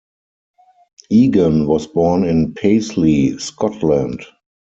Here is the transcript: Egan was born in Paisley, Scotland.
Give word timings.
Egan 1.11 1.67
was 1.67 1.85
born 1.85 2.23
in 2.23 2.55
Paisley, 2.55 3.37
Scotland. 3.37 4.25